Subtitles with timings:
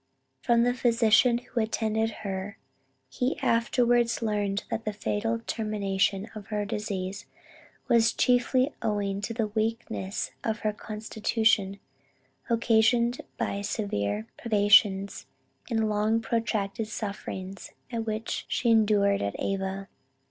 [0.41, 2.57] From the physician who attended her
[3.07, 7.27] he afterwards learned that the fatal termination of her disease,
[7.87, 11.79] was chiefly owing to the weakness of her constitution
[12.49, 15.27] occasioned by the severe privations,
[15.69, 19.87] and long protracted sufferings which she endured at Ava.